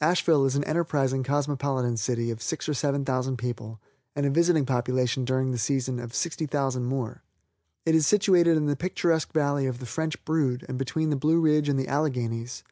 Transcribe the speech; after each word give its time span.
Asheville 0.00 0.44
is 0.44 0.56
an 0.56 0.64
enterprising 0.64 1.22
cosmopolitan 1.22 1.96
city 1.98 2.32
of 2.32 2.42
six 2.42 2.68
or 2.68 2.74
seven 2.74 3.04
thousand 3.04 3.36
people 3.36 3.80
and 4.16 4.26
a 4.26 4.30
visiting 4.30 4.66
population 4.66 5.24
during 5.24 5.52
the 5.52 5.56
season 5.56 6.00
of 6.00 6.12
sixty 6.16 6.46
thousand 6.46 6.86
more. 6.86 7.22
It 7.86 7.94
is 7.94 8.04
situated 8.04 8.56
in 8.56 8.66
the 8.66 8.74
picturesque 8.74 9.32
valley 9.32 9.66
of 9.66 9.78
the 9.78 9.86
French 9.86 10.24
Brood 10.24 10.66
and 10.68 10.78
between 10.78 11.10
the 11.10 11.14
Blue 11.16 11.40
Ridge 11.40 11.68
and 11.68 11.78
the 11.78 11.86
Alleghanies. 11.86 12.64